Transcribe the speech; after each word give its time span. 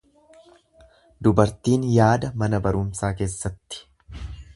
Dubartiin 1.27 1.83
yaada 1.97 2.31
mana 2.45 2.61
barumsaa 2.69 3.13
keessatti. 3.21 3.83